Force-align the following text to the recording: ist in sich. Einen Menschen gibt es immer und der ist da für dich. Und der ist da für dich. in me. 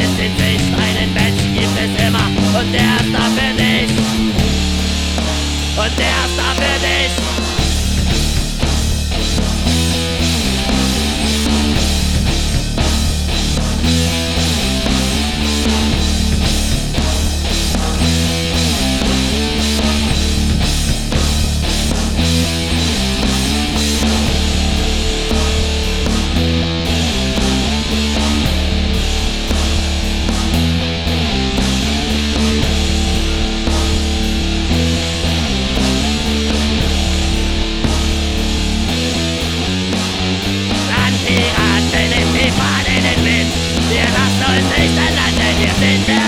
ist 0.00 0.18
in 0.18 0.36
sich. 0.36 0.62
Einen 0.74 1.12
Menschen 1.14 1.54
gibt 1.54 1.76
es 1.76 2.06
immer 2.06 2.26
und 2.58 2.72
der 2.72 2.96
ist 3.00 3.12
da 3.12 3.24
für 3.36 3.52
dich. 3.54 3.90
Und 5.76 5.98
der 5.98 6.16
ist 6.26 6.36
da 6.36 6.54
für 6.54 6.78
dich. 6.86 7.39
in 45.82 46.06
me. 46.06 46.19